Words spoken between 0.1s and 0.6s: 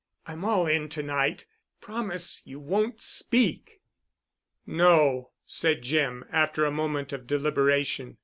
I'm